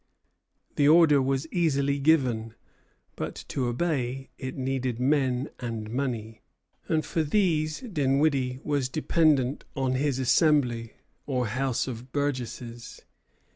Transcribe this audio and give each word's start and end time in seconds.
The 0.77 0.87
order 0.87 1.21
was 1.21 1.45
easily 1.51 1.99
given; 1.99 2.55
but 3.15 3.35
to 3.49 3.67
obey 3.67 4.31
it 4.39 4.57
needed 4.57 4.99
men 4.99 5.51
and 5.59 5.91
money, 5.91 6.41
and 6.87 7.05
for 7.05 7.21
these 7.21 7.81
Dinwiddie 7.81 8.61
was 8.63 8.89
dependent 8.89 9.63
on 9.75 9.93
his 9.93 10.17
Assembly, 10.17 10.93
or 11.27 11.45
House 11.45 11.87
of 11.87 12.11
Burgesses. 12.11 13.01